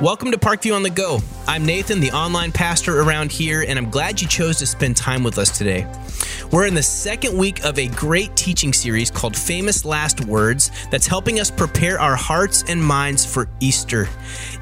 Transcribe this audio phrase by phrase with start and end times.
[0.00, 1.20] Welcome to Parkview on the Go.
[1.46, 5.22] I'm Nathan, the online pastor around here, and I'm glad you chose to spend time
[5.22, 5.86] with us today.
[6.50, 11.06] We're in the second week of a great teaching series called Famous Last Words that's
[11.06, 14.08] helping us prepare our hearts and minds for Easter.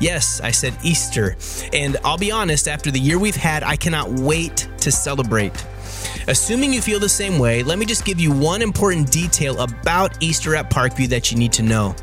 [0.00, 1.36] Yes, I said Easter.
[1.72, 5.54] And I'll be honest, after the year we've had, I cannot wait to celebrate.
[6.28, 10.22] Assuming you feel the same way, let me just give you one important detail about
[10.22, 11.94] Easter at Parkview that you need to know.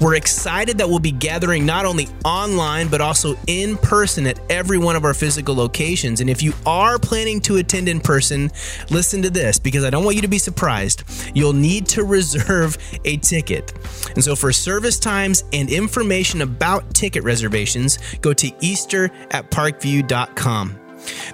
[0.00, 4.78] We're excited that we'll be gathering not only online, but also in person at every
[4.78, 6.20] one of our physical locations.
[6.20, 8.50] And if you are planning to attend in person,
[8.90, 11.02] listen to this because I don't want you to be surprised.
[11.34, 13.72] You'll need to reserve a ticket.
[14.14, 20.85] And so for service times and information about ticket reservations, go to easter at parkview.com.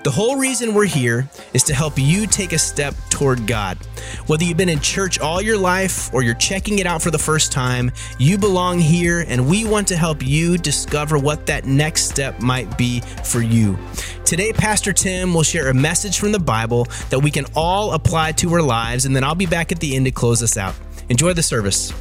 [0.04, 3.78] The whole reason we're here is to help you take a step toward God.
[4.26, 7.19] Whether you've been in church all your life or you're checking it out for the
[7.19, 12.08] first time, you belong here and we want to help you discover what that next
[12.08, 13.78] step might be for you.
[14.24, 18.32] Today, Pastor Tim will share a message from the Bible that we can all apply
[18.32, 20.75] to our lives, and then I'll be back at the end to close us out.
[21.08, 21.92] Enjoy the service.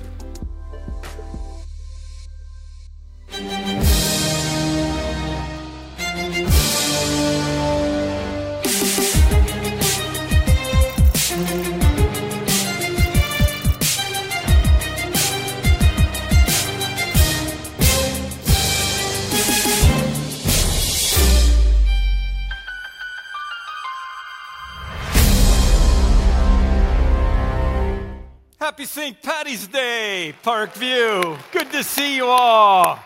[29.01, 29.19] St.
[29.23, 31.35] Patty's Day, Parkview.
[31.51, 32.99] Good to see you all.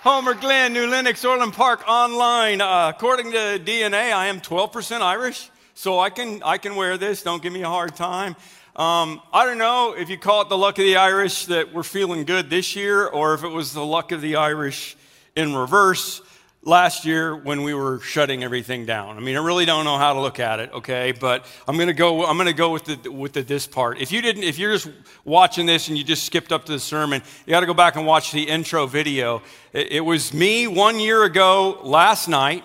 [0.00, 2.60] Homer Glen, New Lenox, Orland Park online.
[2.60, 7.22] Uh, according to DNA, I am 12% Irish, so I can, I can wear this.
[7.22, 8.34] Don't give me a hard time.
[8.74, 11.84] Um, I don't know if you call it the luck of the Irish that we're
[11.84, 14.96] feeling good this year, or if it was the luck of the Irish
[15.36, 16.22] in reverse
[16.66, 19.16] last year when we were shutting everything down.
[19.16, 21.12] I mean, I really don't know how to look at it, okay?
[21.12, 22.26] But I'm gonna go.
[22.26, 23.98] I'm gonna go with the with the this part.
[23.98, 24.90] If you didn't, if you're just
[25.24, 27.96] watching this and you just skipped up to the sermon, you got to go back
[27.96, 29.42] and watch the intro video.
[29.72, 32.64] It, it, was me one year ago last night.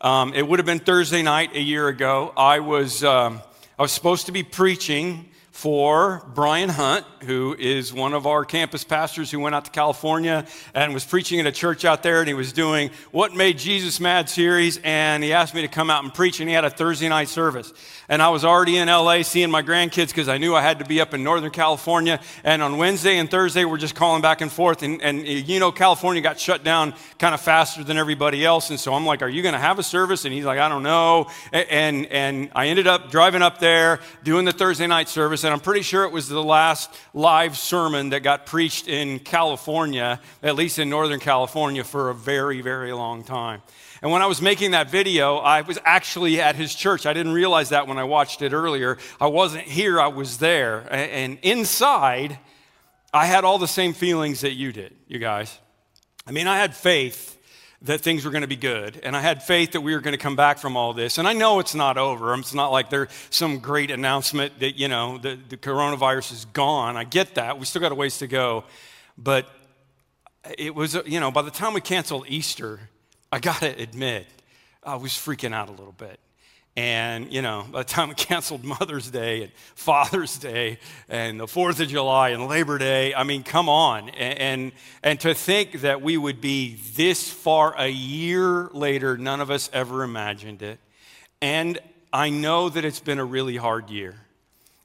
[0.00, 2.32] Um, it would have been Thursday night a year ago.
[2.36, 3.42] I was um,
[3.78, 8.82] I was supposed to be preaching for Brian Hunt, who is one of our campus
[8.82, 10.44] pastors who went out to California
[10.74, 12.18] and was preaching at a church out there.
[12.18, 14.80] And he was doing What Made Jesus Mad series.
[14.82, 16.40] And he asked me to come out and preach.
[16.40, 17.72] And he had a Thursday night service.
[18.08, 20.84] And I was already in LA seeing my grandkids because I knew I had to
[20.84, 22.20] be up in Northern California.
[22.42, 24.82] And on Wednesday and Thursday, we're just calling back and forth.
[24.82, 28.70] And, and you know, California got shut down kind of faster than everybody else.
[28.70, 30.24] And so I'm like, Are you going to have a service?
[30.24, 31.30] And he's like, I don't know.
[31.52, 35.60] And, and I ended up driving up there, doing the Thursday night service and I'm
[35.60, 40.78] pretty sure it was the last live sermon that got preached in California, at least
[40.78, 43.62] in Northern California, for a very, very long time.
[44.02, 47.06] And when I was making that video, I was actually at his church.
[47.06, 48.98] I didn't realize that when I watched it earlier.
[49.20, 50.86] I wasn't here, I was there.
[50.90, 52.38] And inside,
[53.12, 55.58] I had all the same feelings that you did, you guys.
[56.26, 57.33] I mean, I had faith
[57.84, 58.98] that things were going to be good.
[59.02, 61.18] And I had faith that we were going to come back from all this.
[61.18, 62.34] And I know it's not over.
[62.34, 66.96] It's not like there's some great announcement that, you know, the, the coronavirus is gone.
[66.96, 67.58] I get that.
[67.58, 68.64] We still got a ways to go.
[69.18, 69.46] But
[70.56, 72.80] it was, you know, by the time we canceled Easter,
[73.30, 74.26] I got to admit,
[74.82, 76.18] I was freaking out a little bit.
[76.76, 81.46] And, you know, by the time we canceled Mother's Day and Father's Day and the
[81.46, 84.08] 4th of July and Labor Day, I mean, come on.
[84.08, 89.40] And, and, and, to think that we would be this far a year later, none
[89.40, 90.80] of us ever imagined it.
[91.40, 91.78] And
[92.12, 94.16] I know that it's been a really hard year.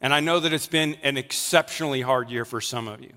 [0.02, 3.14] And I know that it's been an exceptionally hard year for some of you.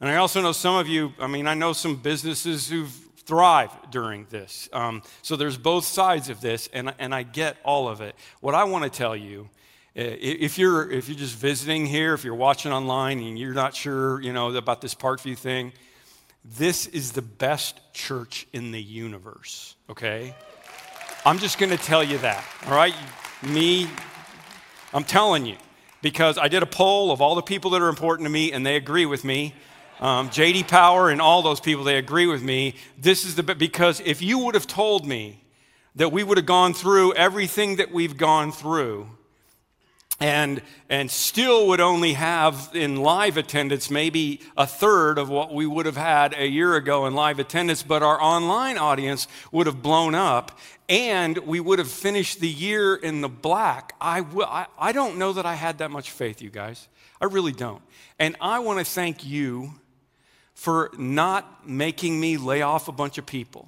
[0.00, 3.70] And I also know some of you, I mean, I know some businesses who've thrive
[3.90, 4.68] during this.
[4.72, 8.14] Um, so there's both sides of this, and, and I get all of it.
[8.40, 9.48] What I want to tell you,
[9.94, 14.20] if you're, if you're just visiting here, if you're watching online and you're not sure,
[14.20, 15.72] you know, about this Parkview thing,
[16.44, 20.34] this is the best church in the universe, okay?
[21.26, 22.94] I'm just going to tell you that, all right?
[23.42, 23.88] Me,
[24.94, 25.56] I'm telling you,
[26.02, 28.64] because I did a poll of all the people that are important to me, and
[28.64, 29.54] they agree with me
[30.00, 32.74] um, JD Power and all those people, they agree with me.
[32.98, 35.44] This is the because if you would have told me
[35.94, 39.08] that we would have gone through everything that we've gone through
[40.20, 45.66] and, and still would only have in live attendance maybe a third of what we
[45.66, 49.82] would have had a year ago in live attendance, but our online audience would have
[49.82, 50.58] blown up
[50.88, 53.94] and we would have finished the year in the black.
[54.00, 56.88] I, w- I, I don't know that I had that much faith, you guys.
[57.20, 57.82] I really don't.
[58.18, 59.79] And I want to thank you
[60.60, 63.66] for not making me lay off a bunch of people.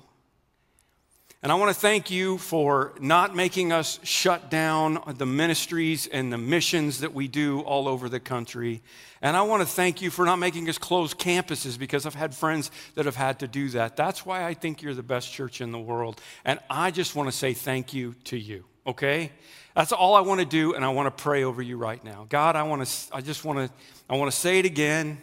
[1.42, 6.30] And I want to thank you for not making us shut down the ministries and
[6.30, 8.82] the missions that we do all over the country.
[9.22, 12.34] And I want to thank you for not making us close campuses because I've had
[12.34, 13.96] friends that have had to do that.
[13.96, 16.20] That's why I think you're the best church in the world.
[16.44, 19.32] And I just want to say thank you to you, okay?
[19.74, 22.26] That's all I want to do, and I want to pray over you right now.
[22.28, 23.74] God, I want to, I just want to,
[24.10, 25.16] I want to say it again.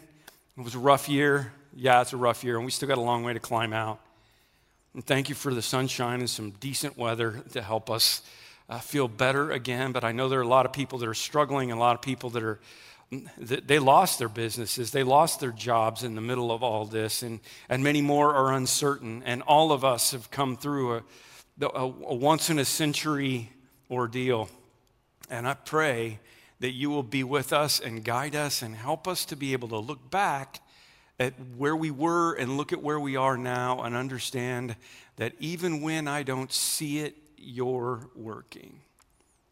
[0.58, 1.52] It was a rough year.
[1.74, 4.00] Yeah, it's a rough year, and we still got a long way to climb out.
[4.92, 8.22] And thank you for the sunshine and some decent weather to help us
[8.68, 9.92] uh, feel better again.
[9.92, 11.94] But I know there are a lot of people that are struggling, and a lot
[11.94, 12.58] of people that are
[13.38, 17.40] they lost their businesses, they lost their jobs in the middle of all this, and,
[17.68, 19.22] and many more are uncertain.
[19.26, 21.02] And all of us have come through a,
[21.62, 23.50] a, a once in a century
[23.90, 24.48] ordeal.
[25.28, 26.20] And I pray
[26.60, 29.68] that you will be with us and guide us and help us to be able
[29.68, 30.60] to look back
[31.20, 34.74] at where we were and look at where we are now and understand
[35.16, 38.80] that even when I don't see it, you're working.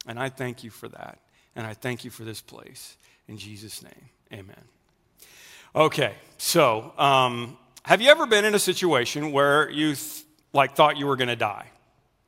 [0.06, 1.18] And I thank you for that.
[1.54, 2.96] And I thank you for this place.
[3.28, 4.64] In Jesus' name, amen.
[5.76, 10.24] Okay, so um, have you ever been in a situation where you th-
[10.54, 11.66] like thought you were going to die?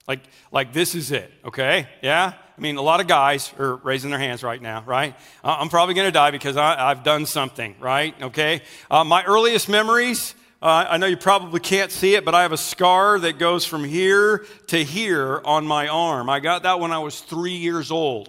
[0.06, 0.20] Like,
[0.52, 1.88] like this is it, okay?
[2.02, 2.34] Yeah?
[2.60, 5.14] I mean, a lot of guys are raising their hands right now, right?
[5.42, 8.14] Uh, I'm probably going to die because I, have done something, right?
[8.20, 8.60] Okay?
[8.90, 12.52] Uh, my earliest memories, uh, I know you probably can't see it, but I have
[12.52, 16.28] a scar that goes from here to here on my arm.
[16.28, 18.28] I got that when I was three years old.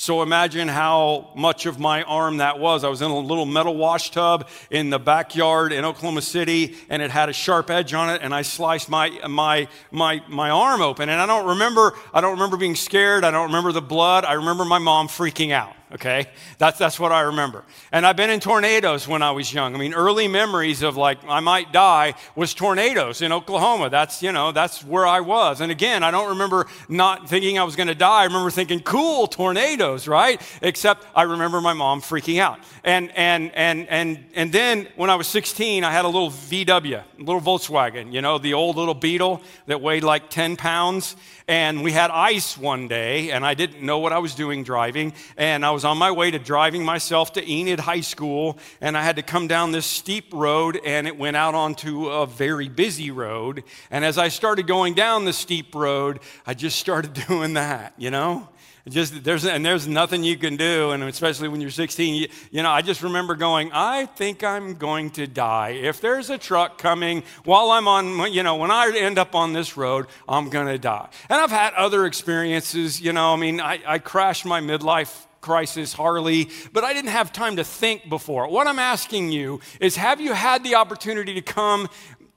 [0.00, 2.84] So imagine how much of my arm that was.
[2.84, 7.02] I was in a little metal wash tub in the backyard in Oklahoma City, and
[7.02, 10.82] it had a sharp edge on it, and I sliced my, my, my, my arm
[10.82, 11.08] open.
[11.08, 13.24] And I don't remember, I don't remember being scared.
[13.24, 14.24] I don't remember the blood.
[14.24, 16.26] I remember my mom freaking out okay?
[16.58, 17.64] That's, that's what I remember.
[17.92, 19.74] And I've been in tornadoes when I was young.
[19.74, 23.90] I mean, early memories of like, I might die was tornadoes in Oklahoma.
[23.90, 25.60] That's, you know, that's where I was.
[25.60, 28.22] And again, I don't remember not thinking I was going to die.
[28.22, 30.40] I remember thinking, cool, tornadoes, right?
[30.62, 32.58] Except I remember my mom freaking out.
[32.84, 37.02] And, and, and, and, and then when I was 16, I had a little VW,
[37.02, 41.16] a little Volkswagen, you know, the old little Beetle that weighed like 10 pounds.
[41.48, 45.14] And we had ice one day, and I didn't know what I was doing driving.
[45.38, 49.02] And I was on my way to driving myself to Enid High School, and I
[49.02, 53.10] had to come down this steep road, and it went out onto a very busy
[53.10, 53.64] road.
[53.90, 58.10] And as I started going down the steep road, I just started doing that, you
[58.10, 58.50] know?
[58.88, 62.62] Just there's and there's nothing you can do and especially when you're 16 you, you,
[62.62, 66.78] know i just remember going i think i'm going to die if there's a truck
[66.78, 70.66] coming while i'm on you know when i end up on this road i'm going
[70.66, 74.60] to die and i've had other experiences you know i mean i, I crashed my
[74.60, 78.48] midlife crisis, Harley, but I didn't have time to think before.
[78.48, 81.88] What I'm asking you is have you had the opportunity to come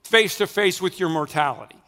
[0.04, 1.81] face to face with your mortality?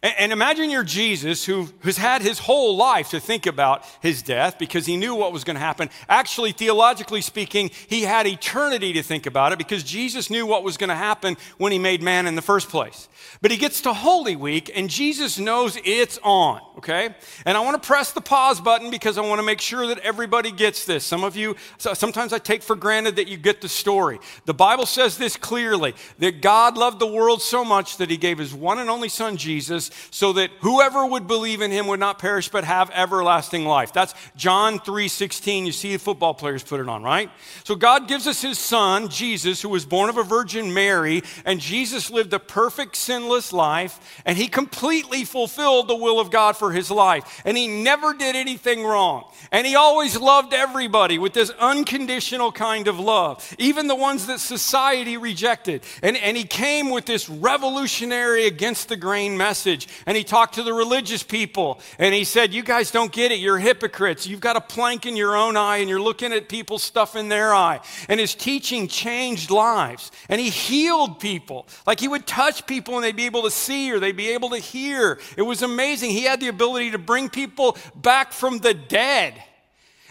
[0.00, 4.56] And imagine you're Jesus who, who's had his whole life to think about his death
[4.56, 5.90] because he knew what was going to happen.
[6.08, 10.76] Actually, theologically speaking, he had eternity to think about it because Jesus knew what was
[10.76, 13.08] going to happen when he made man in the first place.
[13.42, 17.16] But he gets to Holy Week and Jesus knows it's on, okay?
[17.44, 19.98] And I want to press the pause button because I want to make sure that
[19.98, 21.04] everybody gets this.
[21.04, 24.20] Some of you, sometimes I take for granted that you get the story.
[24.44, 28.38] The Bible says this clearly that God loved the world so much that he gave
[28.38, 32.18] his one and only son, Jesus so that whoever would believe in him would not
[32.18, 33.92] perish but have everlasting life.
[33.92, 35.66] That's John 3:16.
[35.66, 37.30] You see the football players put it on, right?
[37.64, 41.60] So God gives us his son, Jesus, who was born of a virgin Mary, and
[41.60, 46.72] Jesus lived a perfect sinless life, and he completely fulfilled the will of God for
[46.72, 47.42] his life.
[47.44, 49.24] And he never did anything wrong.
[49.52, 54.40] And he always loved everybody with this unconditional kind of love, even the ones that
[54.40, 55.82] society rejected.
[56.02, 60.62] And, and he came with this revolutionary against the grain message and he talked to
[60.62, 63.38] the religious people and he said, You guys don't get it.
[63.38, 64.26] You're hypocrites.
[64.26, 67.28] You've got a plank in your own eye and you're looking at people's stuff in
[67.28, 67.80] their eye.
[68.08, 71.66] And his teaching changed lives and he healed people.
[71.86, 74.50] Like he would touch people and they'd be able to see or they'd be able
[74.50, 75.20] to hear.
[75.36, 76.10] It was amazing.
[76.10, 79.34] He had the ability to bring people back from the dead.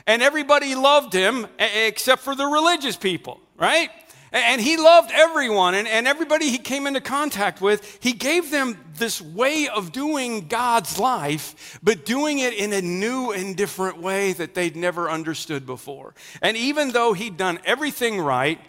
[0.06, 3.90] And everybody loved him except for the religious people, right?
[4.32, 8.00] And he loved everyone and, everybody he came into contact with.
[8.02, 13.32] He gave them this way of doing God's life, but doing it in a new
[13.32, 16.14] and different way that they'd never understood before.
[16.42, 18.60] And even though he'd done everything right,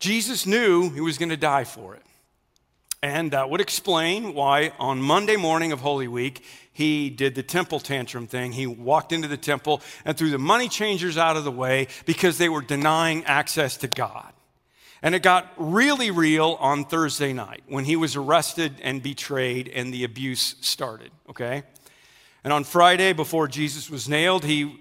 [0.00, 2.02] Jesus knew he was going to die for it.
[3.02, 7.78] And that would explain why on Monday morning of Holy Week, he did the temple
[7.78, 8.52] tantrum thing.
[8.52, 12.38] He walked into the temple and threw the money changers out of the way because
[12.38, 14.32] they were denying access to God.
[15.02, 19.94] And it got really real on Thursday night when he was arrested and betrayed and
[19.94, 21.62] the abuse started, okay?
[22.42, 24.80] And on Friday, before Jesus was nailed, he,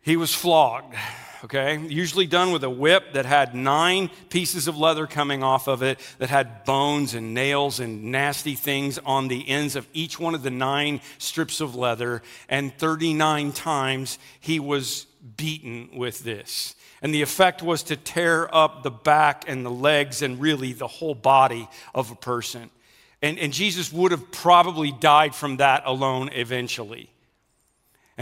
[0.00, 0.96] he was flogged,
[1.44, 1.78] okay?
[1.78, 6.00] Usually done with a whip that had nine pieces of leather coming off of it,
[6.18, 10.42] that had bones and nails and nasty things on the ends of each one of
[10.42, 12.22] the nine strips of leather.
[12.48, 16.74] And 39 times he was beaten with this.
[17.00, 20.86] And the effect was to tear up the back and the legs and really the
[20.86, 22.70] whole body of a person.
[23.22, 27.11] And, and Jesus would have probably died from that alone eventually.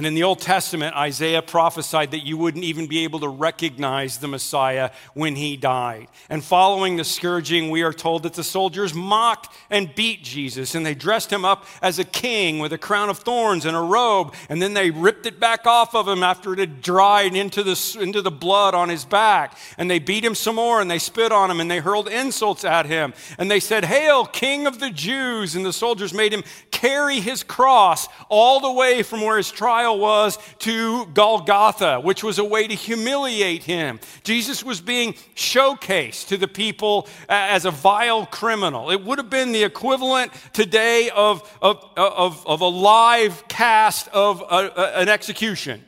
[0.01, 4.17] And in the Old Testament, Isaiah prophesied that you wouldn't even be able to recognize
[4.17, 6.09] the Messiah when he died.
[6.31, 10.87] And following the scourging, we are told that the soldiers mocked and beat Jesus, and
[10.87, 14.33] they dressed him up as a king with a crown of thorns and a robe,
[14.49, 17.99] and then they ripped it back off of him after it had dried into the,
[18.01, 19.59] into the blood on his back.
[19.77, 22.65] And they beat him some more, and they spit on him, and they hurled insults
[22.65, 23.13] at him.
[23.37, 25.55] And they said, Hail, King of the Jews!
[25.55, 29.90] And the soldiers made him carry his cross all the way from where his trial
[29.91, 34.01] trial was to Golgotha, which was a way to humiliate him.
[34.23, 38.91] Jesus was being showcased to the people uh, as a vile criminal.
[38.91, 44.41] It would have been the equivalent today of, of, of, of a live cast of
[44.41, 45.83] a, a, an execution,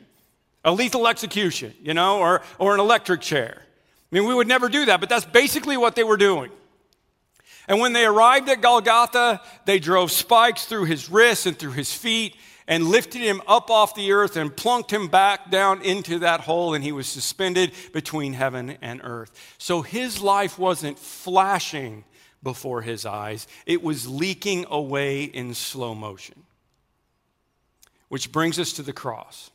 [0.64, 3.59] a lethal execution, you know, or, or an electric chair.
[3.61, 6.50] I mean, we would never do that, but that's basically what they were doing.
[7.68, 11.94] And when they arrived at Golgotha, they drove spikes through his wrists and through his
[11.94, 12.35] feet
[12.66, 16.75] and lifted him up off the earth and plunked him back down into that hole,
[16.75, 19.31] and he was suspended between heaven and earth.
[19.59, 22.04] So his life wasn't flashing
[22.42, 26.42] before his eyes, it was leaking away in slow motion.
[28.09, 29.51] Which brings us to the cross.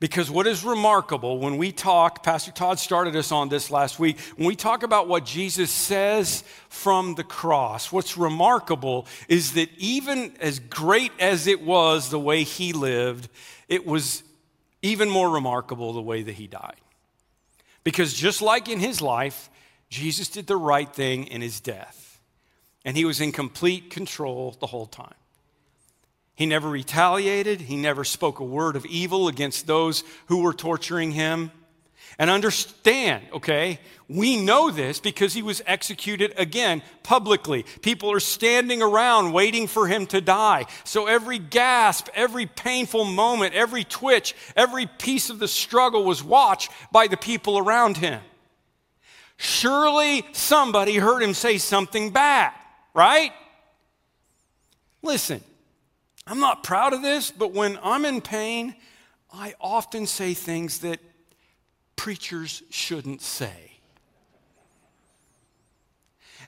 [0.00, 4.18] Because what is remarkable when we talk, Pastor Todd started us on this last week,
[4.36, 10.32] when we talk about what Jesus says from the cross, what's remarkable is that even
[10.40, 13.28] as great as it was the way he lived,
[13.68, 14.22] it was
[14.80, 16.80] even more remarkable the way that he died.
[17.84, 19.50] Because just like in his life,
[19.90, 22.20] Jesus did the right thing in his death,
[22.86, 25.12] and he was in complete control the whole time.
[26.40, 27.60] He never retaliated.
[27.60, 31.50] He never spoke a word of evil against those who were torturing him.
[32.18, 33.78] And understand, okay,
[34.08, 37.66] we know this because he was executed again publicly.
[37.82, 40.64] People are standing around waiting for him to die.
[40.84, 46.70] So every gasp, every painful moment, every twitch, every piece of the struggle was watched
[46.90, 48.22] by the people around him.
[49.36, 52.54] Surely somebody heard him say something bad,
[52.94, 53.34] right?
[55.02, 55.42] Listen,
[56.26, 58.74] I'm not proud of this, but when I'm in pain,
[59.32, 61.00] I often say things that
[61.96, 63.70] preachers shouldn't say.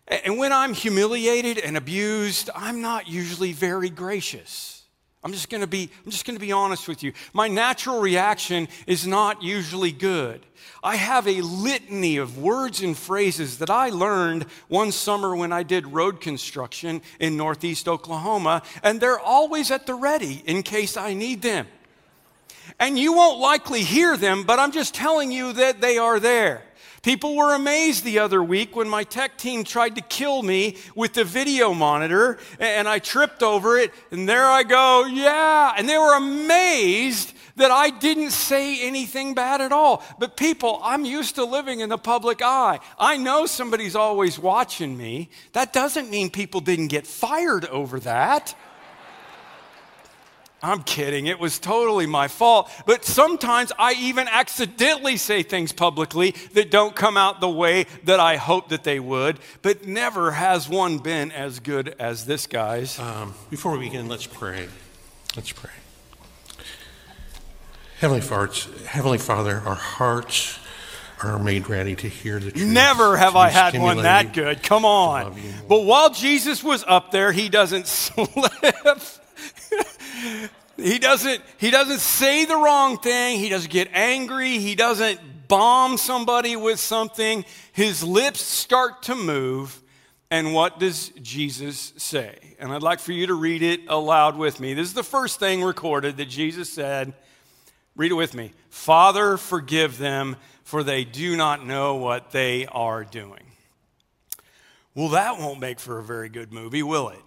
[0.08, 4.71] And when I'm humiliated and abused, I'm not usually very gracious.
[5.24, 7.12] I'm just to be I'm just to be honest with you.
[7.32, 10.44] My natural reaction is not usually good.
[10.82, 15.62] I have a litany of words and phrases that I learned one summer when I
[15.62, 21.14] did road construction in Northeast Oklahoma, and they're always at the ready in case I
[21.14, 21.68] need them.
[22.80, 26.62] And you won't likely hear them, but I'm just telling you that they are there.
[27.02, 31.14] People were amazed the other week when my tech team tried to kill me with
[31.14, 35.74] the video monitor and I tripped over it and there I go, yeah.
[35.76, 40.04] And they were amazed that I didn't say anything bad at all.
[40.20, 42.78] But people, I'm used to living in the public eye.
[42.96, 45.28] I know somebody's always watching me.
[45.54, 48.54] That doesn't mean people didn't get fired over that.
[50.62, 51.26] I'm kidding.
[51.26, 52.70] It was totally my fault.
[52.86, 58.20] But sometimes I even accidentally say things publicly that don't come out the way that
[58.20, 59.40] I hope that they would.
[59.62, 62.98] But never has one been as good as this guy's.
[62.98, 64.68] Um, before we begin, let's pray.
[65.34, 65.70] Let's pray.
[67.98, 70.58] Heavenly, farts, Heavenly Father, our hearts
[71.22, 72.66] are made ready to hear the truth.
[72.66, 74.62] Never have I had one that good.
[74.62, 75.40] Come on.
[75.68, 78.28] But while Jesus was up there, he doesn't slip.
[80.76, 83.38] He doesn't he doesn't say the wrong thing.
[83.38, 84.58] He doesn't get angry.
[84.58, 87.44] He doesn't bomb somebody with something.
[87.72, 89.80] His lips start to move.
[90.30, 92.56] And what does Jesus say?
[92.58, 94.72] And I'd like for you to read it aloud with me.
[94.72, 97.12] This is the first thing recorded that Jesus said
[97.94, 98.52] Read it with me.
[98.70, 103.42] Father, forgive them, for they do not know what they are doing.
[104.94, 107.22] Well, that won't make for a very good movie, will it?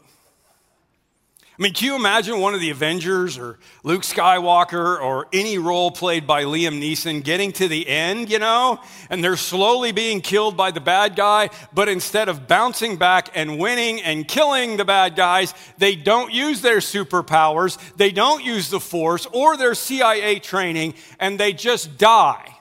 [1.58, 5.90] I mean, can you imagine one of the Avengers or Luke Skywalker or any role
[5.90, 10.58] played by Liam Neeson getting to the end, you know, and they're slowly being killed
[10.58, 15.16] by the bad guy, but instead of bouncing back and winning and killing the bad
[15.16, 20.94] guys, they don't use their superpowers, they don't use the Force or their CIA training,
[21.22, 22.54] and they just die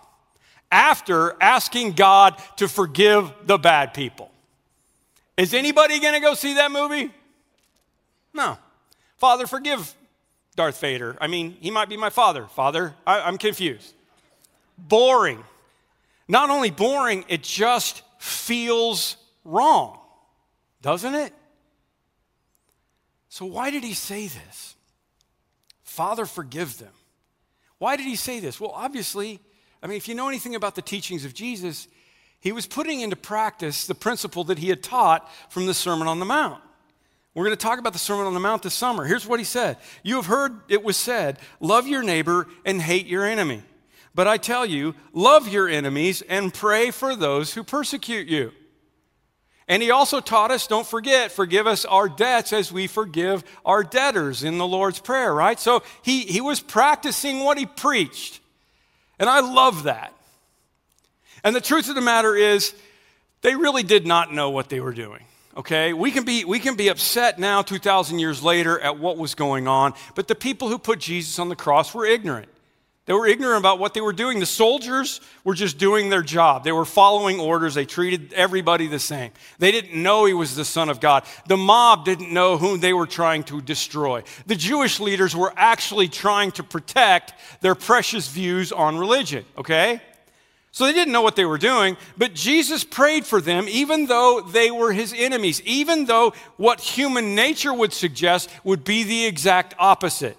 [0.70, 4.30] after asking God to forgive the bad people.
[5.36, 7.10] Is anybody going to go see that movie?
[8.32, 8.56] No.
[9.24, 9.94] Father, forgive
[10.54, 11.16] Darth Vader.
[11.18, 12.44] I mean, he might be my father.
[12.44, 13.94] Father, I, am confused.
[14.76, 15.42] Boring.
[16.28, 19.98] Not only boring, it just feels wrong,
[20.82, 21.32] doesn't it?
[23.30, 24.74] So, why did he say this?
[25.84, 26.92] Father, forgive them.
[27.78, 28.60] Why did he say this?
[28.60, 29.40] Well, obviously,
[29.82, 31.88] I mean, if you know anything about the teachings of Jesus,
[32.40, 36.18] he was putting into practice the principle that he had taught from the Sermon on
[36.18, 36.60] the Mount.
[37.34, 39.04] We're going to talk about the Sermon on the Mount this summer.
[39.04, 43.06] Here's what he said You have heard it was said, love your neighbor and hate
[43.06, 43.62] your enemy.
[44.14, 48.52] But I tell you, love your enemies and pray for those who persecute you.
[49.66, 53.82] And he also taught us, don't forget, forgive us our debts as we forgive our
[53.82, 55.58] debtors in the Lord's Prayer, right?
[55.58, 58.40] So he, he was practicing what he preached.
[59.18, 60.14] And I love that.
[61.42, 62.74] And the truth of the matter is,
[63.40, 65.24] they really did not know what they were doing
[65.56, 65.92] okay?
[65.92, 69.68] We can, be, we can be upset now, 2,000 years later, at what was going
[69.68, 72.48] on, but the people who put Jesus on the cross were ignorant.
[73.06, 74.40] They were ignorant about what they were doing.
[74.40, 76.64] The soldiers were just doing their job.
[76.64, 77.74] They were following orders.
[77.74, 79.32] They treated everybody the same.
[79.58, 81.24] They didn't know he was the Son of God.
[81.46, 84.22] The mob didn't know whom they were trying to destroy.
[84.46, 90.00] The Jewish leaders were actually trying to protect their precious views on religion, okay?
[90.74, 94.40] So they didn't know what they were doing, but Jesus prayed for them even though
[94.40, 99.76] they were his enemies, even though what human nature would suggest would be the exact
[99.78, 100.36] opposite.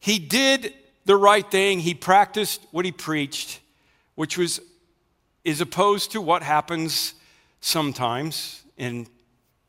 [0.00, 0.74] He did
[1.04, 3.60] the right thing, he practiced what he preached,
[4.16, 4.58] which was
[5.44, 7.14] is opposed to what happens
[7.60, 9.06] sometimes in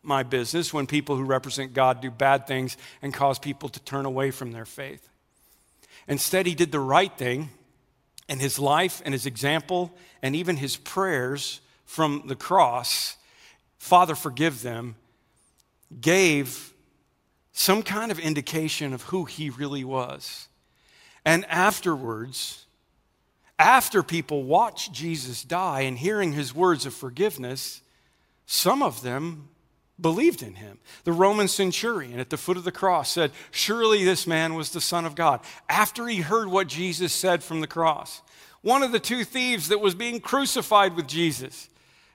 [0.02, 4.08] my business when people who represent God do bad things and cause people to turn
[4.08, 5.08] away from their faith.
[6.08, 7.52] Instead, he did the right thing
[8.30, 13.18] and his life and his example and even his prayers from the cross,
[13.78, 14.96] Father, forgive them,
[16.00, 16.74] gave
[17.52, 20.48] some kind of indication of who he really was.
[21.26, 22.66] And afterwards,
[23.58, 27.82] after people watched Jesus die and hearing his words of forgiveness,
[28.46, 29.50] some of them
[30.02, 30.80] believed in him.
[31.04, 34.82] The Roman centurion at the foot of the cross said, Surely this man was the
[34.82, 35.42] Son of God.
[35.68, 38.22] After he heard what Jesus said from the cross,
[38.62, 41.70] one of the two thieves that was being crucified with Jesus.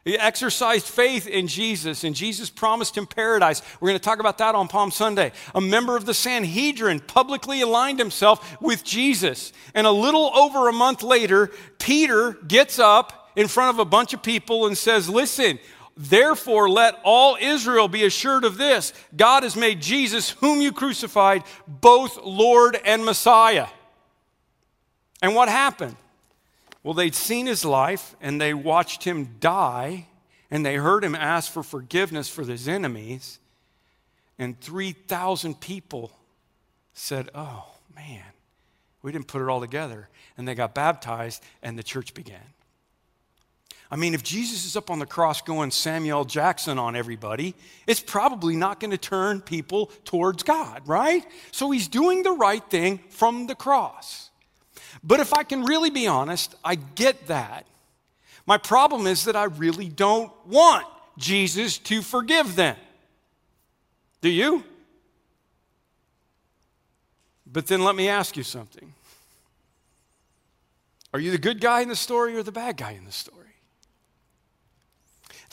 [0.04, 3.62] He exercised faith in Jesus, and Jesus promised him paradise.
[3.80, 5.32] We're going to talk about that on Palm Sunday.
[5.54, 9.54] A member of the Sanhedrin publicly aligned himself with Jesus.
[9.74, 14.12] And a little over a month later, Peter gets up in front of a bunch
[14.12, 15.58] of people and says, Listen,
[15.96, 21.44] Therefore, let all Israel be assured of this God has made Jesus, whom you crucified,
[21.66, 23.68] both Lord and Messiah.
[25.22, 25.96] And what happened?
[26.82, 30.06] Well, they'd seen his life and they watched him die
[30.50, 33.38] and they heard him ask for forgiveness for his enemies.
[34.38, 36.12] And 3,000 people
[36.92, 38.24] said, Oh, man,
[39.00, 40.08] we didn't put it all together.
[40.36, 42.52] And they got baptized and the church began.
[43.90, 47.54] I mean, if Jesus is up on the cross going Samuel Jackson on everybody,
[47.86, 51.24] it's probably not going to turn people towards God, right?
[51.52, 54.30] So he's doing the right thing from the cross.
[55.02, 57.66] But if I can really be honest, I get that.
[58.46, 60.86] My problem is that I really don't want
[61.18, 62.76] Jesus to forgive them.
[64.20, 64.64] Do you?
[67.46, 68.92] But then let me ask you something.
[71.12, 73.33] Are you the good guy in the story or the bad guy in the story?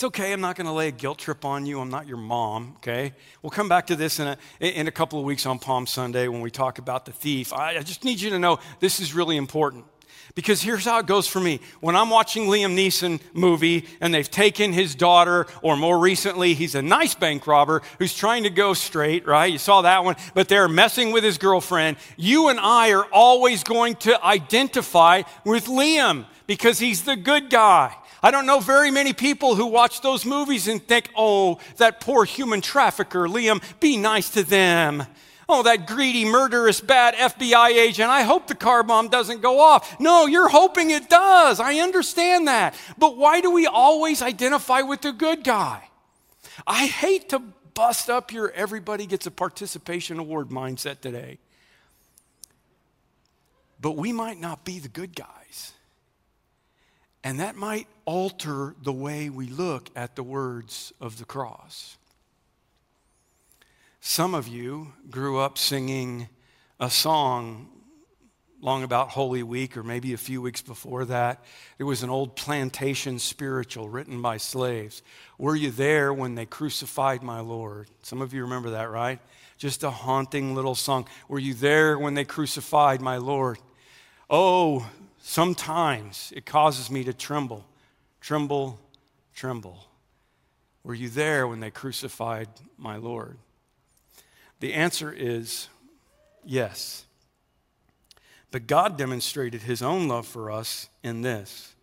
[0.01, 0.33] It's okay.
[0.33, 1.79] I'm not going to lay a guilt trip on you.
[1.79, 3.13] I'm not your mom, okay?
[3.43, 6.27] We'll come back to this in a, in a couple of weeks on Palm Sunday
[6.27, 7.53] when we talk about the thief.
[7.53, 9.85] I, I just need you to know this is really important.
[10.33, 11.59] Because here's how it goes for me.
[11.81, 16.73] When I'm watching Liam Neeson movie and they've taken his daughter, or more recently, he's
[16.73, 19.51] a nice bank robber who's trying to go straight, right?
[19.51, 21.97] You saw that one, but they're messing with his girlfriend.
[22.17, 27.95] You and I are always going to identify with Liam because he's the good guy.
[28.23, 32.23] I don't know very many people who watch those movies and think, oh, that poor
[32.23, 35.03] human trafficker, Liam, be nice to them.
[35.49, 39.99] Oh, that greedy, murderous, bad FBI agent, I hope the car bomb doesn't go off.
[39.99, 41.60] No, you're hoping it does.
[41.60, 42.75] I understand that.
[42.97, 45.89] But why do we always identify with the good guy?
[46.65, 47.39] I hate to
[47.73, 51.39] bust up your everybody gets a participation award mindset today.
[53.81, 55.40] But we might not be the good guys.
[57.23, 61.97] And that might alter the way we look at the words of the cross.
[63.99, 66.27] Some of you grew up singing
[66.79, 67.69] a song
[68.62, 71.43] long about Holy Week, or maybe a few weeks before that.
[71.79, 75.01] It was an old plantation spiritual written by slaves.
[75.38, 77.89] Were you there when they crucified my Lord?
[78.03, 79.19] Some of you remember that, right?
[79.57, 81.07] Just a haunting little song.
[81.27, 83.57] Were you there when they crucified my Lord?
[84.29, 84.88] Oh,
[85.21, 87.65] sometimes it causes me to tremble,
[88.19, 88.79] tremble,
[89.34, 89.88] tremble.
[90.84, 93.38] Were you there when they crucified my Lord?
[94.60, 95.67] The answer is
[96.43, 97.05] yes.
[98.51, 101.75] But God demonstrated his own love for us in this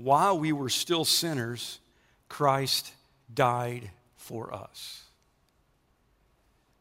[0.00, 1.78] while we were still sinners,
[2.30, 2.94] Christ
[3.32, 5.02] died for us.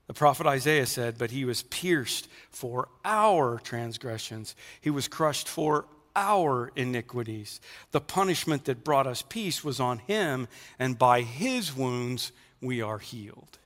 [0.09, 5.85] The prophet Isaiah said, But he was pierced for our transgressions, he was crushed for
[6.15, 7.61] our iniquities.
[7.91, 10.47] The punishment that brought us peace was on him,
[10.79, 13.59] and by his wounds we are healed.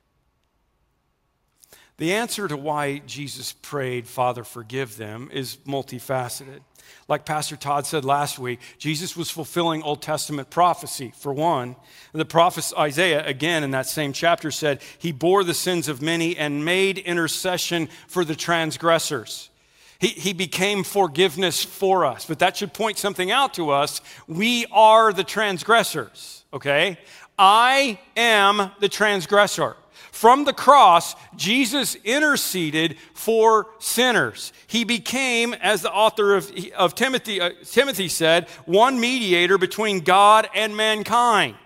[1.96, 6.60] The answer to why Jesus prayed, Father, forgive them, is multifaceted.
[7.08, 11.12] Like Pastor Todd said last week, Jesus was fulfilling Old Testament prophecy.
[11.16, 11.76] For one,
[12.12, 16.36] the prophet Isaiah, again in that same chapter, said, He bore the sins of many
[16.36, 19.50] and made intercession for the transgressors.
[19.98, 22.26] He, he became forgiveness for us.
[22.26, 24.00] But that should point something out to us.
[24.26, 26.98] We are the transgressors, okay?
[27.38, 29.76] I am the transgressor.
[30.14, 34.52] From the cross, Jesus interceded for sinners.
[34.68, 40.48] He became, as the author of, of Timothy, uh, Timothy said, one mediator between God
[40.54, 41.56] and mankind.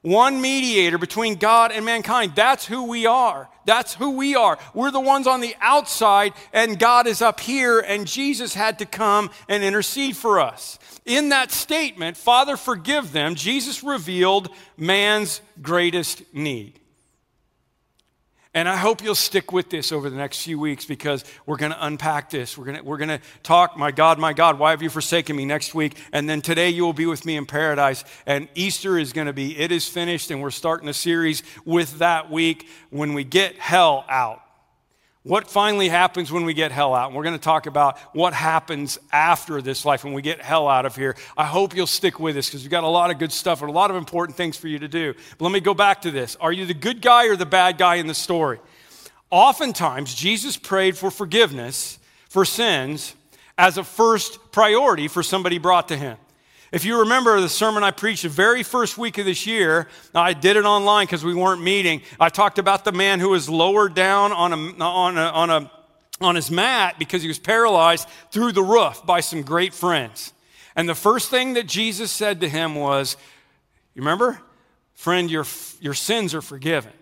[0.00, 2.32] One mediator between God and mankind.
[2.34, 3.50] That's who we are.
[3.66, 4.58] That's who we are.
[4.72, 8.86] We're the ones on the outside, and God is up here, and Jesus had to
[8.86, 10.78] come and intercede for us.
[11.04, 16.78] In that statement, Father, forgive them, Jesus revealed man's greatest need.
[18.54, 21.72] And I hope you'll stick with this over the next few weeks because we're going
[21.72, 22.58] to unpack this.
[22.58, 25.46] We're going to, we're to talk, my God, my God, why have you forsaken me
[25.46, 25.96] next week?
[26.12, 28.04] And then today you will be with me in paradise.
[28.26, 30.30] And Easter is going to be, it is finished.
[30.30, 34.41] And we're starting a series with that week when we get hell out.
[35.24, 37.06] What finally happens when we get hell out?
[37.06, 40.66] And we're going to talk about what happens after this life when we get hell
[40.66, 41.16] out of here.
[41.36, 43.70] I hope you'll stick with us because we've got a lot of good stuff and
[43.70, 45.14] a lot of important things for you to do.
[45.38, 46.34] But let me go back to this.
[46.36, 48.58] Are you the good guy or the bad guy in the story?
[49.30, 53.14] Oftentimes, Jesus prayed for forgiveness for sins
[53.56, 56.16] as a first priority for somebody brought to him.
[56.72, 60.32] If you remember the sermon I preached the very first week of this year, I
[60.32, 62.00] did it online because we weren't meeting.
[62.18, 65.70] I talked about the man who was lowered down on a, on a, on a
[66.22, 70.32] on his mat because he was paralyzed through the roof by some great friends.
[70.74, 73.16] And the first thing that Jesus said to him was,
[73.94, 74.40] You remember?
[74.94, 75.44] Friend, your,
[75.80, 76.92] your sins are forgiven.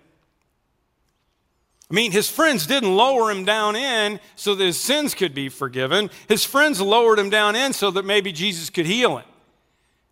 [1.91, 5.49] I mean, his friends didn't lower him down in so that his sins could be
[5.49, 6.09] forgiven.
[6.29, 9.27] His friends lowered him down in so that maybe Jesus could heal him.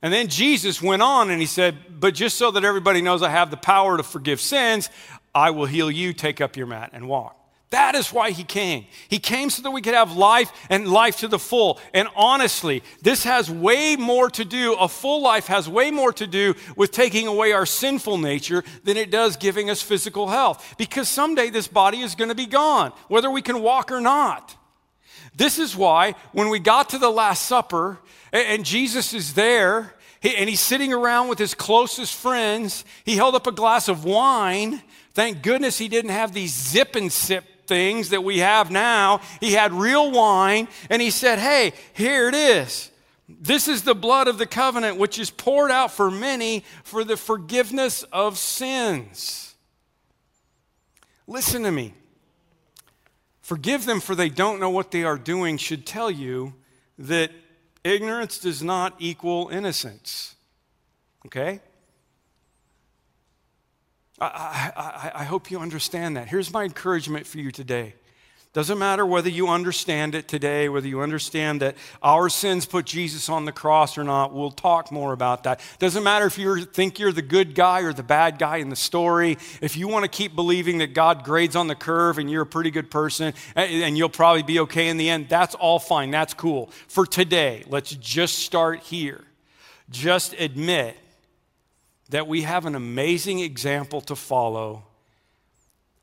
[0.02, 3.30] And then Jesus went on and he said, But just so that everybody knows I
[3.30, 4.90] have the power to forgive sins,
[5.34, 7.34] I will heal you, take up your mat, and walk.
[7.70, 8.86] That is why he came.
[9.08, 11.78] He came so that we could have life and life to the full.
[11.92, 16.26] And honestly, this has way more to do, a full life has way more to
[16.26, 20.76] do with taking away our sinful nature than it does giving us physical health.
[20.78, 24.56] Because someday this body is going to be gone, whether we can walk or not.
[25.36, 27.98] This is why when we got to the Last Supper
[28.32, 33.46] and Jesus is there and he's sitting around with his closest friends, he held up
[33.46, 34.82] a glass of wine.
[35.14, 39.20] Thank goodness he didn't have these zip and sip things that we have now.
[39.40, 42.90] He had real wine and he said, Hey, here it is.
[43.28, 47.16] This is the blood of the covenant, which is poured out for many for the
[47.16, 49.54] forgiveness of sins.
[51.26, 51.92] Listen to me.
[53.42, 56.54] Forgive them for they don't know what they are doing should tell you
[56.98, 57.30] that
[57.84, 60.34] ignorance does not equal innocence.
[61.26, 61.60] Okay?
[64.20, 66.28] I, I, I, hope you understand that.
[66.28, 67.94] Here's my encouragement for you today
[68.58, 73.28] doesn't matter whether you understand it today, whether you understand that our sins put Jesus
[73.28, 74.34] on the cross or not.
[74.34, 75.60] We'll talk more about that.
[75.78, 78.74] Doesn't matter if you think you're the good guy or the bad guy in the
[78.74, 79.38] story.
[79.60, 82.46] If you want to keep believing that God grades on the curve and you're a
[82.46, 86.10] pretty good person eh, and you'll probably be okay in the end, that's all fine.
[86.10, 86.72] That's cool.
[86.88, 89.22] For today, let's just start here.
[89.88, 90.96] Just admit
[92.08, 94.82] that we have an amazing example to follow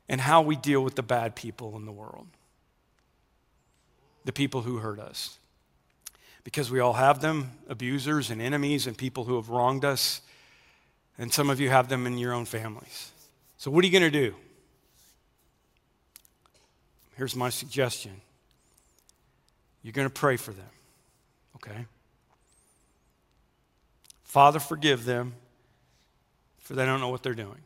[0.08, 2.28] and how we deal with the bad people in the world,
[4.26, 5.38] the people who hurt us.
[6.44, 10.20] Because we all have them abusers and enemies and people who have wronged us.
[11.16, 13.12] And some of you have them in your own families.
[13.56, 14.34] So, what are you going to do?
[17.16, 18.20] Here's my suggestion
[19.82, 20.68] you're going to pray for them,
[21.54, 21.86] okay?
[24.24, 25.34] Father, forgive them,
[26.58, 27.62] for they don't know what they're doing.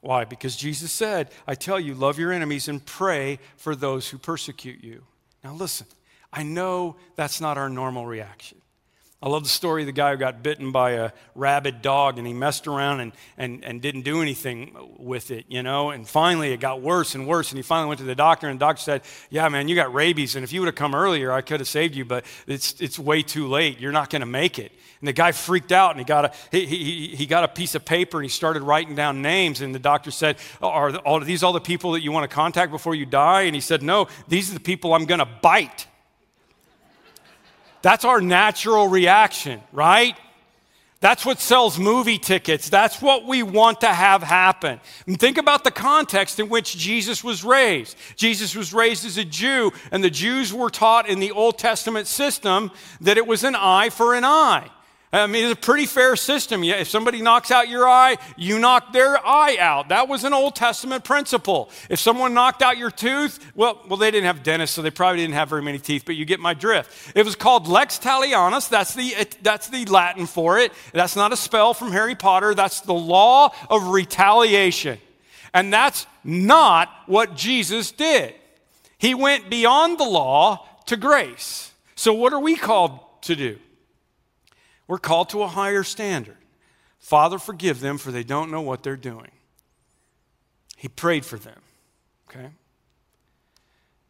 [0.00, 0.24] Why?
[0.24, 4.82] Because Jesus said, I tell you, love your enemies and pray for those who persecute
[4.82, 5.04] you.
[5.44, 5.86] Now, listen,
[6.32, 8.59] I know that's not our normal reaction.
[9.22, 12.26] I love the story of the guy who got bitten by a rabid dog and
[12.26, 15.90] he messed around and, and, and didn't do anything with it, you know?
[15.90, 17.50] And finally it got worse and worse.
[17.50, 19.92] And he finally went to the doctor and the doctor said, Yeah, man, you got
[19.92, 20.36] rabies.
[20.36, 22.98] And if you would have come earlier, I could have saved you, but it's, it's
[22.98, 23.78] way too late.
[23.78, 24.72] You're not going to make it.
[25.00, 27.74] And the guy freaked out and he got, a, he, he, he got a piece
[27.74, 29.60] of paper and he started writing down names.
[29.60, 32.72] And the doctor said, Are all, these all the people that you want to contact
[32.72, 33.42] before you die?
[33.42, 35.88] And he said, No, these are the people I'm going to bite.
[37.82, 40.16] That's our natural reaction, right?
[41.00, 42.68] That's what sells movie tickets.
[42.68, 44.80] That's what we want to have happen.
[45.06, 47.96] And think about the context in which Jesus was raised.
[48.16, 52.06] Jesus was raised as a Jew, and the Jews were taught in the Old Testament
[52.06, 54.68] system that it was an eye for an eye.
[55.12, 56.62] I mean, it's a pretty fair system.
[56.62, 59.88] If somebody knocks out your eye, you knock their eye out.
[59.88, 61.68] That was an Old Testament principle.
[61.88, 65.20] If someone knocked out your tooth, well, well, they didn't have dentists, so they probably
[65.20, 67.12] didn't have very many teeth, but you get my drift.
[67.16, 68.68] It was called lex talionis.
[68.68, 70.72] That's the, that's the Latin for it.
[70.92, 72.54] That's not a spell from Harry Potter.
[72.54, 74.98] That's the law of retaliation.
[75.52, 78.34] And that's not what Jesus did.
[78.96, 81.72] He went beyond the law to grace.
[81.96, 83.58] So, what are we called to do?
[84.90, 86.36] We're called to a higher standard.
[86.98, 89.30] Father, forgive them, for they don't know what they're doing.
[90.76, 91.60] He prayed for them,
[92.28, 92.48] okay?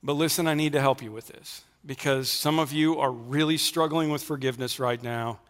[0.02, 3.58] But listen, I need to help you with this because some of you are really
[3.58, 5.40] struggling with forgiveness right now,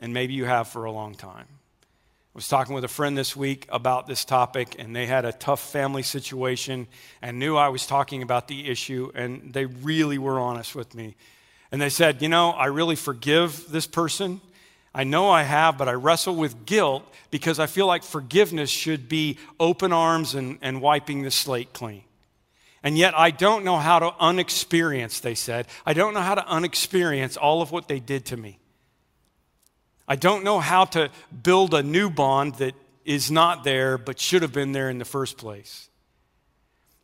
[0.00, 1.46] and maybe you have for a long time.
[1.84, 5.30] I was talking with a friend this week about this topic, and they had a
[5.30, 6.88] tough family situation
[7.22, 11.14] and knew I was talking about the issue, and they really were honest with me.
[11.70, 14.40] And they said, You know, I really forgive this person,
[14.94, 19.08] I know I have, but I wrestle with guilt because I feel like forgiveness should
[19.08, 22.04] be open arms and, and wiping the slate clean.
[22.82, 25.66] And yet I don't know how to unexperience, they said.
[25.84, 28.58] I don't know how to unexperience all of what they did to me.
[30.06, 31.10] I don't know how to
[31.42, 32.74] build a new bond that
[33.04, 35.88] is not there but should have been there in the first place.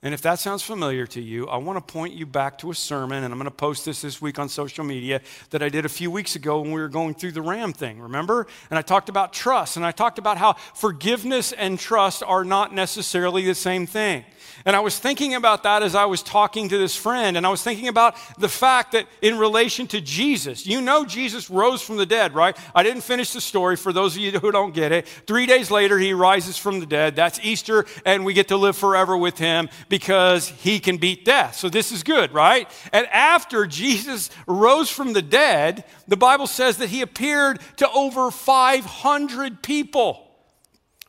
[0.04, 2.74] And if that sounds familiar to you, I want to point you back to a
[2.74, 5.86] sermon, and I'm going to post this this week on social media that I did
[5.86, 8.46] a few weeks ago when we were going through the RAM thing, remember?
[8.68, 12.74] And I talked about trust, and I talked about how forgiveness and trust are not
[12.74, 14.26] necessarily the same thing.
[14.64, 17.50] And I was thinking about that as I was talking to this friend, and I
[17.50, 21.96] was thinking about the fact that in relation to Jesus, you know, Jesus rose from
[21.96, 22.56] the dead, right?
[22.74, 25.06] I didn't finish the story for those of you who don't get it.
[25.26, 27.16] Three days later, he rises from the dead.
[27.16, 31.56] That's Easter, and we get to live forever with him because he can beat death.
[31.56, 32.68] So this is good, right?
[32.92, 38.30] And after Jesus rose from the dead, the Bible says that he appeared to over
[38.30, 40.28] 500 people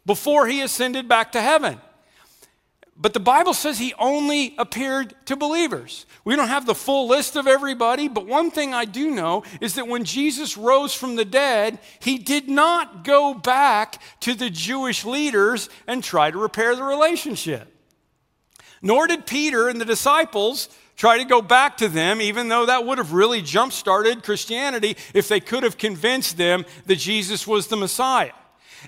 [0.06, 1.80] before he ascended back to heaven.
[2.98, 6.06] But the Bible says he only appeared to believers.
[6.24, 9.76] We don't have the full list of everybody, but one thing I do know is
[9.76, 15.04] that when Jesus rose from the dead, he did not go back to the Jewish
[15.04, 17.68] leaders and try to repair the relationship.
[18.82, 22.86] Nor did Peter and the disciples try to go back to them, even though that
[22.86, 27.68] would have really jump started Christianity if they could have convinced them that Jesus was
[27.68, 28.32] the Messiah.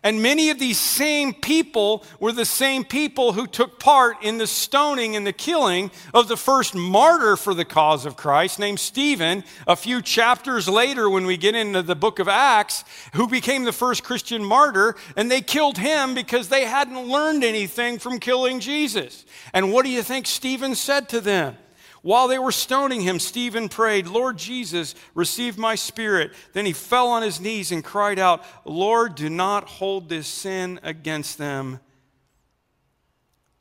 [0.03, 4.47] And many of these same people were the same people who took part in the
[4.47, 9.43] stoning and the killing of the first martyr for the cause of Christ, named Stephen,
[9.67, 12.83] a few chapters later when we get into the book of Acts,
[13.13, 14.95] who became the first Christian martyr.
[15.15, 19.25] And they killed him because they hadn't learned anything from killing Jesus.
[19.53, 21.57] And what do you think Stephen said to them?
[22.01, 26.31] While they were stoning him, Stephen prayed, Lord Jesus, receive my spirit.
[26.53, 30.79] Then he fell on his knees and cried out, Lord, do not hold this sin
[30.83, 31.79] against them.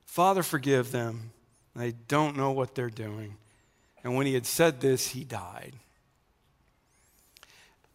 [0.05, 1.33] Father, forgive them.
[1.75, 3.37] They don't know what they're doing.
[4.03, 5.75] And when he had said this, he died.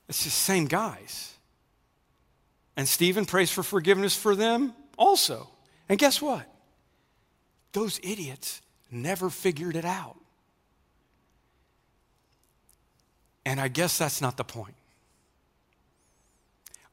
[0.08, 1.34] It's the same guys.
[2.75, 5.49] And Stephen prays for forgiveness for them also.
[5.88, 6.45] And guess what?
[7.73, 10.17] Those idiots never figured it out.
[13.45, 14.75] And I guess that's not the point.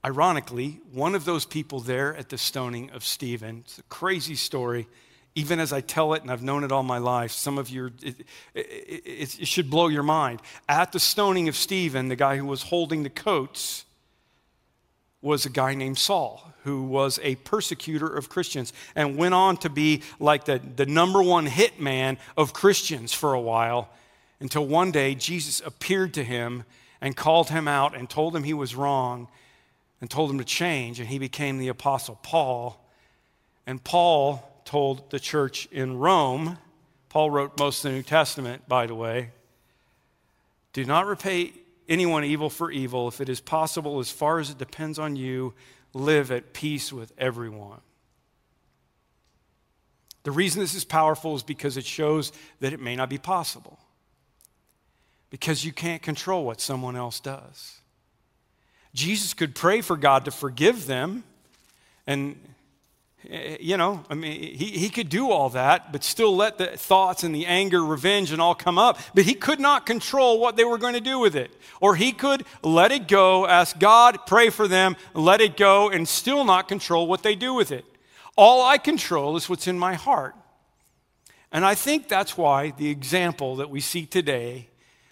[0.05, 4.87] Ironically, one of those people there at the stoning of Stephen, it's a crazy story.
[5.35, 7.91] Even as I tell it, and I've known it all my life, some of you,
[8.03, 10.41] it, it, it, should blow your mind.
[10.69, 13.85] At the stoning of Stephen, the guy who was holding the coats
[15.21, 19.69] was a guy named Saul, who was a persecutor of Christians and went on to
[19.69, 23.91] be like the, the number one hit man of Christians for a while
[24.40, 26.64] until one day Jesus appeared to him
[27.01, 29.29] and called him out and told him he was wrong
[30.01, 32.85] and told him to change, and he became the Apostle Paul.
[33.66, 36.59] And Paul told the church in Rome,
[37.09, 39.31] Paul wrote most of the New Testament, by the way,
[40.72, 41.53] do not repay
[41.88, 43.09] anyone evil for evil.
[43.09, 45.55] If it is possible, as far as it depends on you,
[45.94, 47.81] live at peace with everyone.
[50.22, 53.79] The reason this is powerful is because it shows that it may not be possible.
[55.31, 57.79] Because you can't control what someone else does.
[58.95, 61.25] Jesus could pray for God to forgive them
[62.09, 62.41] and
[63.29, 66.69] eh, you know, I mean, he, he could do all that, but still let the
[66.69, 68.99] thoughts and the anger, revenge, and all come up.
[69.14, 71.51] But he could not control what they were going to do with it.
[71.81, 76.09] Or he could let it go, ask God, pray for them, let it go, and
[76.09, 77.85] still not control what they do with it.
[78.37, 80.35] All I control is what's in my heart.
[81.53, 84.69] And I think that's why the example that we see today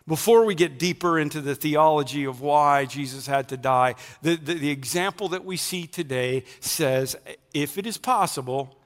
[0.09, 4.55] before we get deeper into the theology of why Jesus had to die, the, the,
[4.55, 7.17] the, example that we see today says
[7.53, 8.79] if it is possible,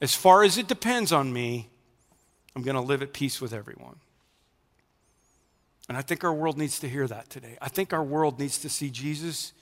[0.00, 1.68] as far as it depends on me,
[2.54, 3.96] I'm going to live at peace with everyone.
[5.88, 7.58] And I think our world needs to hear that today.
[7.60, 9.52] I think our world needs to see Jesus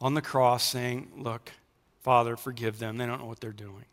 [0.00, 1.52] on the cross saying, Look,
[2.00, 2.98] Father, forgive them.
[2.98, 3.84] They don't know what they're doing.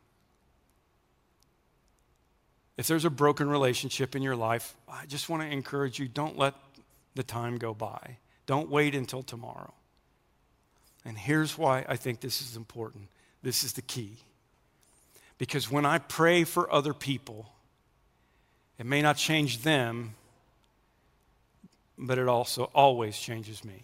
[2.79, 6.37] If there's a broken relationship in your life, I just want to encourage you don't
[6.37, 6.53] let
[7.13, 8.15] the time go by.
[8.45, 9.73] Don't wait until tomorrow.
[11.03, 13.09] And here's why I think this is important
[13.43, 14.15] this is the key.
[15.37, 17.51] Because when I pray for other people,
[18.77, 20.15] it may not change them,
[21.97, 23.83] but it also always changes me.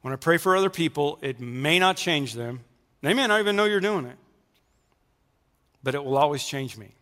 [0.00, 2.60] When I pray for other people, it may not change them.
[3.02, 4.16] They may not even know you're doing it,
[5.82, 6.94] but it will always change me.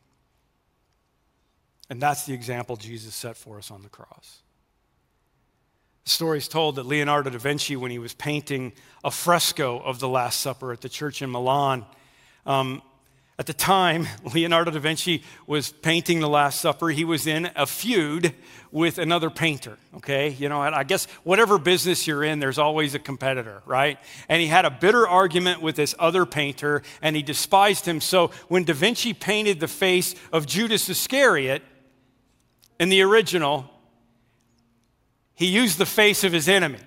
[1.91, 4.43] And that's the example Jesus set for us on the cross.
[6.05, 8.73] The story is told that Leonardo da Vinci, when he was painting
[9.05, 11.85] a fresco of the Last Supper at the church in Milan,
[12.47, 12.81] um,
[13.41, 17.67] at the time Leonardo da Vinci was painting the Last Supper, he was in a
[17.67, 18.35] feud
[18.71, 19.77] with another painter.
[19.97, 23.99] Okay, you know, I guess whatever business you're in, there's always a competitor, right?
[24.29, 28.01] And he had a bitter argument with this other painter, and he despised him.
[28.01, 31.63] So when da Vinci painted the face of Judas Iscariot,
[32.81, 33.71] in the original,
[35.35, 36.79] he used the face of his enemy.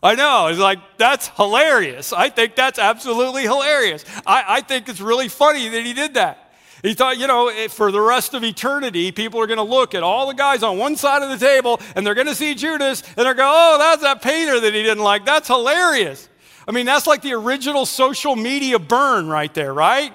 [0.00, 2.12] I know, it's like, that's hilarious.
[2.12, 4.04] I think that's absolutely hilarious.
[4.24, 6.52] I, I think it's really funny that he did that.
[6.82, 10.04] He thought, you know, for the rest of eternity, people are going to look at
[10.04, 13.02] all the guys on one side of the table and they're going to see Judas
[13.02, 15.26] and they're going, oh, that's that painter that he didn't like.
[15.26, 16.28] That's hilarious.
[16.68, 20.14] I mean, that's like the original social media burn right there, right?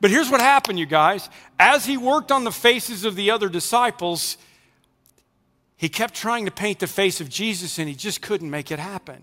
[0.00, 1.28] But here's what happened, you guys.
[1.58, 4.36] As he worked on the faces of the other disciples,
[5.76, 8.78] he kept trying to paint the face of Jesus and he just couldn't make it
[8.78, 9.22] happen.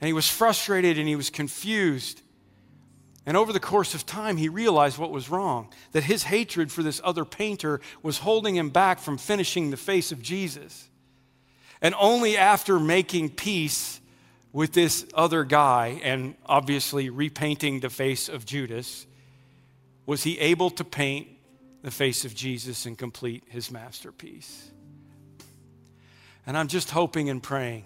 [0.00, 2.22] And he was frustrated and he was confused.
[3.24, 6.82] And over the course of time, he realized what was wrong that his hatred for
[6.82, 10.88] this other painter was holding him back from finishing the face of Jesus.
[11.80, 14.00] And only after making peace
[14.52, 19.06] with this other guy and obviously repainting the face of Judas
[20.06, 21.28] was he able to paint
[21.82, 24.70] the face of Jesus and complete his masterpiece.
[26.46, 27.84] And I'm just hoping and praying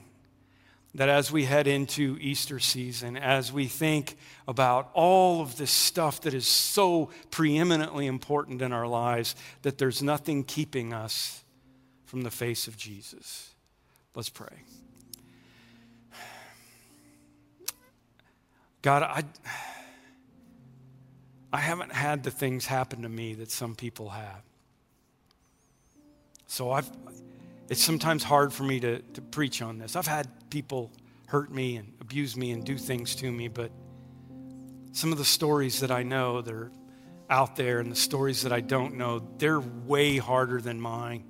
[0.94, 4.16] that as we head into Easter season, as we think
[4.48, 10.02] about all of this stuff that is so preeminently important in our lives, that there's
[10.02, 11.44] nothing keeping us
[12.06, 13.54] from the face of Jesus.
[14.14, 14.62] Let's pray.
[18.80, 19.24] God, I.
[21.52, 24.42] I haven't had the things happen to me that some people have.
[26.46, 26.90] So I've,
[27.68, 29.96] it's sometimes hard for me to, to preach on this.
[29.96, 30.90] I've had people
[31.26, 33.70] hurt me and abuse me and do things to me, but
[34.92, 36.70] some of the stories that I know that are
[37.28, 41.24] out there and the stories that I don't know, they're way harder than mine.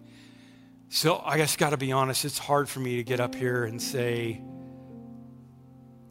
[0.88, 3.64] So I just got to be honest, it's hard for me to get up here
[3.64, 4.40] and say,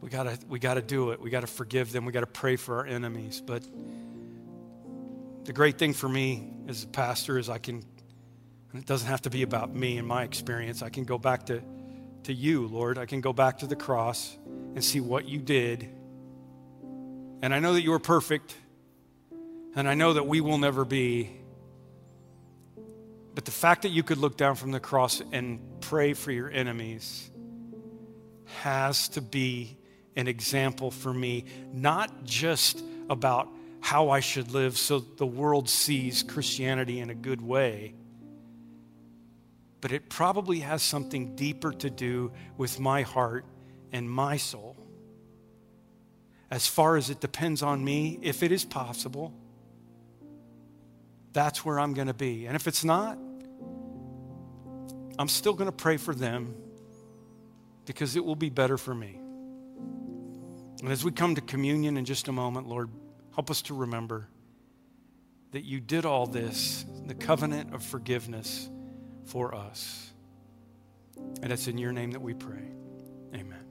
[0.00, 1.20] we gotta, we gotta do it.
[1.20, 2.04] We gotta forgive them.
[2.04, 3.42] We gotta pray for our enemies.
[3.44, 3.64] But
[5.46, 7.76] the great thing for me as a pastor is I can,
[8.72, 10.82] and it doesn't have to be about me and my experience.
[10.82, 11.62] I can go back to,
[12.24, 12.98] to you, Lord.
[12.98, 14.36] I can go back to the cross
[14.74, 15.88] and see what you did.
[17.42, 18.56] And I know that you are perfect,
[19.76, 21.30] and I know that we will never be.
[23.36, 26.50] But the fact that you could look down from the cross and pray for your
[26.50, 27.30] enemies
[28.62, 29.76] has to be
[30.16, 33.48] an example for me, not just about
[33.86, 37.94] how I should live so the world sees Christianity in a good way,
[39.80, 43.44] but it probably has something deeper to do with my heart
[43.92, 44.76] and my soul.
[46.50, 49.32] As far as it depends on me, if it is possible,
[51.32, 52.46] that's where I'm going to be.
[52.46, 53.16] And if it's not,
[55.16, 56.56] I'm still going to pray for them
[57.84, 59.20] because it will be better for me.
[60.80, 62.90] And as we come to communion in just a moment, Lord,
[63.36, 64.26] help us to remember
[65.52, 68.68] that you did all this, the covenant of forgiveness
[69.26, 70.10] for us.
[71.42, 72.72] And it's in your name that we pray.
[73.34, 73.65] Amen.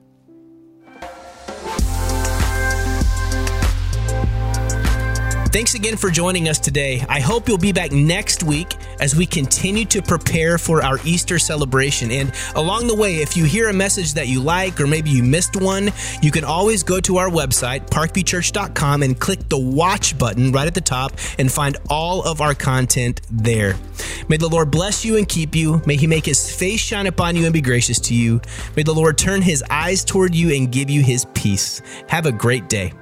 [5.56, 7.02] Thanks again for joining us today.
[7.08, 11.38] I hope you'll be back next week as we continue to prepare for our Easter
[11.38, 12.10] celebration.
[12.10, 15.22] And along the way, if you hear a message that you like or maybe you
[15.22, 20.52] missed one, you can always go to our website, parkviewchurch.com, and click the watch button
[20.52, 23.76] right at the top and find all of our content there.
[24.28, 25.80] May the Lord bless you and keep you.
[25.86, 28.42] May he make his face shine upon you and be gracious to you.
[28.76, 31.80] May the Lord turn his eyes toward you and give you his peace.
[32.08, 32.92] Have a great day.